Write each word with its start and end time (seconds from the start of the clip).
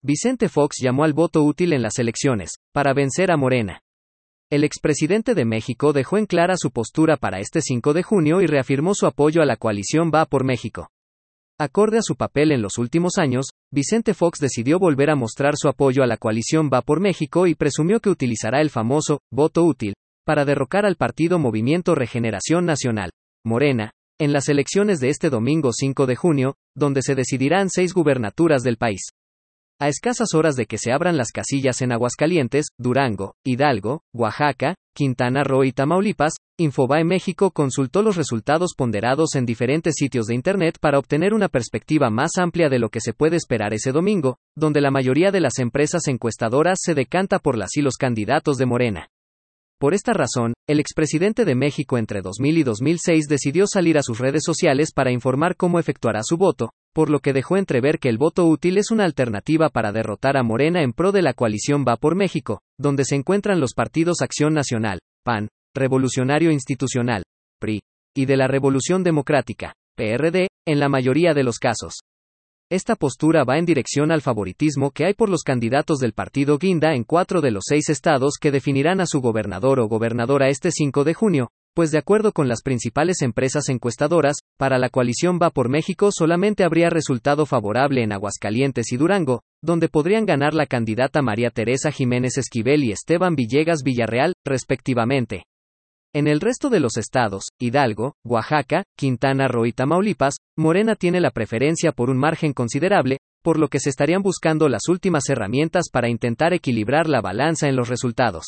Vicente 0.00 0.48
Fox 0.48 0.76
llamó 0.80 1.02
al 1.02 1.12
voto 1.12 1.42
útil 1.42 1.72
en 1.72 1.82
las 1.82 1.98
elecciones, 1.98 2.52
para 2.72 2.94
vencer 2.94 3.32
a 3.32 3.36
Morena. 3.36 3.80
El 4.48 4.62
expresidente 4.62 5.34
de 5.34 5.44
México 5.44 5.92
dejó 5.92 6.18
en 6.18 6.26
clara 6.26 6.54
su 6.56 6.70
postura 6.70 7.16
para 7.16 7.40
este 7.40 7.60
5 7.60 7.92
de 7.94 8.04
junio 8.04 8.40
y 8.40 8.46
reafirmó 8.46 8.94
su 8.94 9.06
apoyo 9.06 9.42
a 9.42 9.44
la 9.44 9.56
coalición 9.56 10.12
Va 10.14 10.24
por 10.26 10.44
México. 10.44 10.88
Acorde 11.58 11.98
a 11.98 12.02
su 12.02 12.14
papel 12.14 12.52
en 12.52 12.62
los 12.62 12.78
últimos 12.78 13.18
años, 13.18 13.48
Vicente 13.72 14.14
Fox 14.14 14.38
decidió 14.38 14.78
volver 14.78 15.10
a 15.10 15.16
mostrar 15.16 15.54
su 15.56 15.68
apoyo 15.68 16.04
a 16.04 16.06
la 16.06 16.16
coalición 16.16 16.70
Va 16.72 16.80
por 16.80 17.00
México 17.00 17.48
y 17.48 17.56
presumió 17.56 17.98
que 17.98 18.10
utilizará 18.10 18.60
el 18.60 18.70
famoso 18.70 19.18
voto 19.32 19.64
útil 19.64 19.94
para 20.24 20.44
derrocar 20.44 20.86
al 20.86 20.94
partido 20.94 21.40
Movimiento 21.40 21.96
Regeneración 21.96 22.64
Nacional, 22.66 23.10
Morena, 23.44 23.90
en 24.20 24.32
las 24.32 24.48
elecciones 24.48 25.00
de 25.00 25.08
este 25.08 25.28
domingo 25.28 25.72
5 25.72 26.06
de 26.06 26.14
junio, 26.14 26.54
donde 26.76 27.02
se 27.02 27.16
decidirán 27.16 27.68
seis 27.68 27.92
gubernaturas 27.92 28.62
del 28.62 28.76
país. 28.76 29.00
A 29.80 29.86
escasas 29.86 30.34
horas 30.34 30.56
de 30.56 30.66
que 30.66 30.76
se 30.76 30.90
abran 30.90 31.16
las 31.16 31.30
casillas 31.30 31.82
en 31.82 31.92
Aguascalientes, 31.92 32.66
Durango, 32.78 33.36
Hidalgo, 33.44 34.02
Oaxaca, 34.12 34.74
Quintana 34.92 35.44
Roo 35.44 35.62
y 35.62 35.70
Tamaulipas, 35.70 36.32
Infobae 36.58 37.04
México 37.04 37.52
consultó 37.52 38.02
los 38.02 38.16
resultados 38.16 38.72
ponderados 38.76 39.36
en 39.36 39.46
diferentes 39.46 39.94
sitios 39.96 40.26
de 40.26 40.34
Internet 40.34 40.78
para 40.80 40.98
obtener 40.98 41.32
una 41.32 41.48
perspectiva 41.48 42.10
más 42.10 42.38
amplia 42.38 42.68
de 42.68 42.80
lo 42.80 42.88
que 42.88 43.00
se 43.00 43.12
puede 43.12 43.36
esperar 43.36 43.72
ese 43.72 43.92
domingo, 43.92 44.38
donde 44.56 44.80
la 44.80 44.90
mayoría 44.90 45.30
de 45.30 45.38
las 45.38 45.60
empresas 45.60 46.08
encuestadoras 46.08 46.80
se 46.82 46.96
decanta 46.96 47.38
por 47.38 47.56
las 47.56 47.76
y 47.76 47.80
los 47.80 47.94
candidatos 47.94 48.56
de 48.56 48.66
Morena. 48.66 49.10
Por 49.78 49.94
esta 49.94 50.12
razón, 50.12 50.54
el 50.68 50.80
expresidente 50.80 51.44
de 51.44 51.54
México 51.54 51.98
entre 51.98 52.20
2000 52.20 52.58
y 52.58 52.62
2006 52.64 53.28
decidió 53.28 53.68
salir 53.68 53.96
a 53.96 54.02
sus 54.02 54.18
redes 54.18 54.42
sociales 54.44 54.90
para 54.92 55.12
informar 55.12 55.54
cómo 55.54 55.78
efectuará 55.78 56.22
su 56.24 56.36
voto, 56.36 56.70
por 56.98 57.10
lo 57.10 57.20
que 57.20 57.32
dejó 57.32 57.56
entrever 57.56 58.00
que 58.00 58.08
el 58.08 58.18
voto 58.18 58.44
útil 58.44 58.76
es 58.76 58.90
una 58.90 59.04
alternativa 59.04 59.68
para 59.68 59.92
derrotar 59.92 60.36
a 60.36 60.42
Morena 60.42 60.82
en 60.82 60.92
pro 60.92 61.12
de 61.12 61.22
la 61.22 61.32
coalición 61.32 61.84
Va 61.86 61.94
por 61.96 62.16
México, 62.16 62.60
donde 62.76 63.04
se 63.04 63.14
encuentran 63.14 63.60
los 63.60 63.72
partidos 63.72 64.20
Acción 64.20 64.52
Nacional, 64.52 64.98
PAN, 65.24 65.46
Revolucionario 65.76 66.50
Institucional, 66.50 67.22
PRI, 67.60 67.82
y 68.16 68.26
de 68.26 68.36
la 68.36 68.48
Revolución 68.48 69.04
Democrática, 69.04 69.74
PRD, 69.96 70.48
en 70.66 70.80
la 70.80 70.88
mayoría 70.88 71.34
de 71.34 71.44
los 71.44 71.60
casos. 71.60 72.00
Esta 72.68 72.96
postura 72.96 73.44
va 73.44 73.58
en 73.58 73.64
dirección 73.64 74.10
al 74.10 74.20
favoritismo 74.20 74.90
que 74.90 75.04
hay 75.04 75.14
por 75.14 75.28
los 75.28 75.44
candidatos 75.44 76.00
del 76.00 76.14
partido 76.14 76.58
Guinda 76.58 76.96
en 76.96 77.04
cuatro 77.04 77.40
de 77.40 77.52
los 77.52 77.62
seis 77.68 77.90
estados 77.90 78.38
que 78.40 78.50
definirán 78.50 79.00
a 79.00 79.06
su 79.06 79.20
gobernador 79.20 79.78
o 79.78 79.86
gobernadora 79.86 80.48
este 80.48 80.72
5 80.72 81.04
de 81.04 81.14
junio, 81.14 81.48
pues 81.78 81.92
de 81.92 81.98
acuerdo 81.98 82.32
con 82.32 82.48
las 82.48 82.62
principales 82.62 83.22
empresas 83.22 83.68
encuestadoras, 83.68 84.38
para 84.56 84.78
la 84.78 84.88
coalición 84.88 85.38
Va 85.40 85.50
por 85.50 85.68
México 85.68 86.10
solamente 86.10 86.64
habría 86.64 86.90
resultado 86.90 87.46
favorable 87.46 88.02
en 88.02 88.10
Aguascalientes 88.10 88.90
y 88.90 88.96
Durango, 88.96 89.42
donde 89.62 89.88
podrían 89.88 90.26
ganar 90.26 90.54
la 90.54 90.66
candidata 90.66 91.22
María 91.22 91.50
Teresa 91.50 91.92
Jiménez 91.92 92.36
Esquivel 92.36 92.82
y 92.82 92.90
Esteban 92.90 93.36
Villegas 93.36 93.84
Villarreal, 93.84 94.32
respectivamente. 94.44 95.44
En 96.12 96.26
el 96.26 96.40
resto 96.40 96.68
de 96.68 96.80
los 96.80 96.96
estados, 96.96 97.44
Hidalgo, 97.60 98.14
Oaxaca, 98.24 98.82
Quintana 98.96 99.46
Roo 99.46 99.64
y 99.64 99.72
Tamaulipas, 99.72 100.38
Morena 100.56 100.96
tiene 100.96 101.20
la 101.20 101.30
preferencia 101.30 101.92
por 101.92 102.10
un 102.10 102.18
margen 102.18 102.54
considerable, 102.54 103.18
por 103.40 103.56
lo 103.56 103.68
que 103.68 103.78
se 103.78 103.90
estarían 103.90 104.22
buscando 104.22 104.68
las 104.68 104.88
últimas 104.88 105.28
herramientas 105.28 105.90
para 105.92 106.08
intentar 106.08 106.52
equilibrar 106.54 107.08
la 107.08 107.20
balanza 107.20 107.68
en 107.68 107.76
los 107.76 107.88
resultados. 107.88 108.46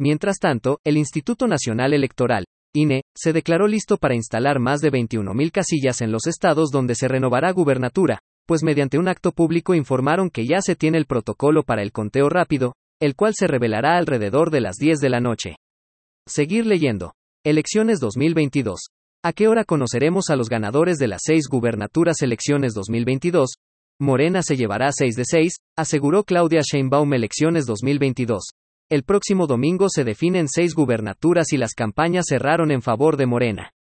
Mientras 0.00 0.38
tanto, 0.38 0.80
el 0.84 0.96
Instituto 0.96 1.46
Nacional 1.46 1.92
Electoral, 1.92 2.44
INE, 2.74 3.02
se 3.16 3.32
declaró 3.32 3.68
listo 3.68 3.96
para 3.96 4.16
instalar 4.16 4.58
más 4.58 4.80
de 4.80 4.90
21.000 4.90 5.52
casillas 5.52 6.00
en 6.00 6.10
los 6.10 6.26
estados 6.26 6.70
donde 6.70 6.96
se 6.96 7.06
renovará 7.06 7.52
gubernatura, 7.52 8.18
pues 8.46 8.64
mediante 8.64 8.98
un 8.98 9.08
acto 9.08 9.30
público 9.30 9.74
informaron 9.74 10.28
que 10.30 10.46
ya 10.46 10.60
se 10.60 10.74
tiene 10.74 10.98
el 10.98 11.06
protocolo 11.06 11.62
para 11.62 11.82
el 11.82 11.92
conteo 11.92 12.28
rápido, 12.28 12.74
el 13.00 13.14
cual 13.14 13.34
se 13.34 13.46
revelará 13.46 13.96
alrededor 13.96 14.50
de 14.50 14.60
las 14.60 14.76
10 14.76 14.98
de 14.98 15.08
la 15.08 15.20
noche. 15.20 15.56
Seguir 16.26 16.66
leyendo. 16.66 17.12
Elecciones 17.44 18.00
2022. 18.00 18.88
¿A 19.22 19.32
qué 19.32 19.46
hora 19.46 19.64
conoceremos 19.64 20.28
a 20.30 20.36
los 20.36 20.48
ganadores 20.48 20.98
de 20.98 21.08
las 21.08 21.20
seis 21.24 21.46
gubernaturas 21.48 22.22
elecciones 22.22 22.74
2022? 22.74 23.54
Morena 24.00 24.42
se 24.42 24.56
llevará 24.56 24.90
6 24.90 25.14
de 25.14 25.24
6, 25.24 25.52
aseguró 25.78 26.24
Claudia 26.24 26.62
Sheinbaum 26.62 27.14
elecciones 27.14 27.64
2022. 27.66 28.42
El 28.90 29.02
próximo 29.02 29.46
domingo 29.46 29.88
se 29.88 30.04
definen 30.04 30.48
seis 30.48 30.74
gubernaturas 30.74 31.52
y 31.52 31.56
las 31.56 31.74
campañas 31.74 32.26
cerraron 32.28 32.70
en 32.70 32.82
favor 32.82 33.16
de 33.16 33.26
Morena. 33.26 33.73